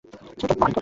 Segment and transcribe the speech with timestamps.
[0.39, 0.79] ছেলেটার বাড়ি কোথায়?